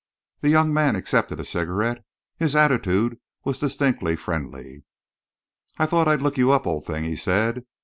[0.39, 2.03] The young man accepted a cigarette.
[2.35, 4.83] His attitude was distinctly friendly.
[5.79, 7.67] "Thought I'd look you up, old thing," he said.